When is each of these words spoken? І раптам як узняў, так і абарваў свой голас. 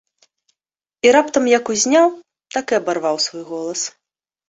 І 1.07 1.11
раптам 1.17 1.45
як 1.57 1.71
узняў, 1.75 2.07
так 2.59 2.65
і 2.77 2.81
абарваў 2.81 3.25
свой 3.31 3.43
голас. 3.55 3.81